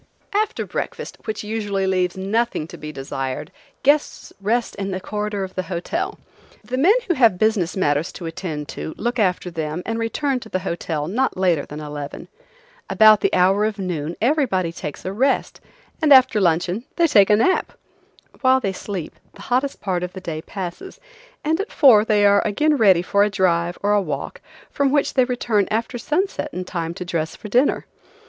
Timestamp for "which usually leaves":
1.25-2.17